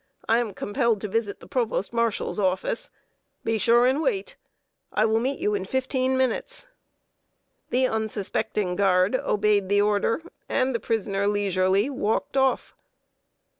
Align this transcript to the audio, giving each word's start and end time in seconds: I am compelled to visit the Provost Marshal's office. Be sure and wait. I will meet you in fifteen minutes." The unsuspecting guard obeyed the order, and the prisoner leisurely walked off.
I 0.27 0.39
am 0.39 0.55
compelled 0.55 0.99
to 1.01 1.07
visit 1.07 1.41
the 1.41 1.47
Provost 1.47 1.93
Marshal's 1.93 2.39
office. 2.39 2.89
Be 3.43 3.59
sure 3.59 3.85
and 3.85 4.01
wait. 4.01 4.35
I 4.91 5.05
will 5.05 5.19
meet 5.19 5.37
you 5.39 5.53
in 5.53 5.63
fifteen 5.63 6.17
minutes." 6.17 6.65
The 7.69 7.85
unsuspecting 7.85 8.75
guard 8.75 9.13
obeyed 9.15 9.69
the 9.69 9.81
order, 9.83 10.23
and 10.49 10.73
the 10.73 10.79
prisoner 10.79 11.27
leisurely 11.27 11.87
walked 11.87 12.35
off. 12.35 12.73